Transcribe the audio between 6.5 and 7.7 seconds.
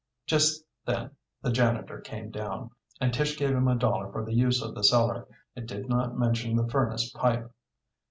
the furnace pipe.